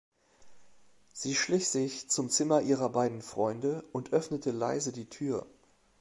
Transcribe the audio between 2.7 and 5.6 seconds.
beiden Freunde und öffnete leise die Tür.